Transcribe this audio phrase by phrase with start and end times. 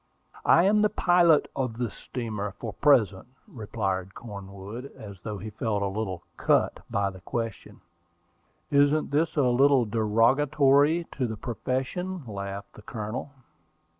[0.47, 5.43] "I am the pilot of this steamer for the present," replied Cornwood; and I thought
[5.43, 7.81] he felt a little "cut" by the question.
[8.71, 13.31] "Isn't this a little derogatory to the profession?" laughed the Colonel.